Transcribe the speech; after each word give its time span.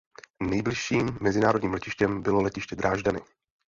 Nejbližším 0.43 1.17
mezinárodním 1.21 1.73
letištěm 1.73 2.21
bylo 2.21 2.41
letiště 2.41 2.75
Drážďany. 2.75 3.19